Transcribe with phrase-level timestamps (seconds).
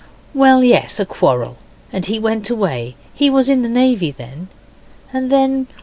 [0.33, 1.57] 'Well, yes, a quarrel,
[1.93, 2.95] and he went away.
[3.13, 4.47] He was in the Navy then.
[5.13, 5.67] And then...